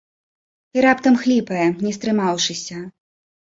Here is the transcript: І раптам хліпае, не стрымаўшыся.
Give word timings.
І 0.77 0.83
раптам 0.85 1.19
хліпае, 1.25 1.67
не 1.85 1.95
стрымаўшыся. 2.01 2.83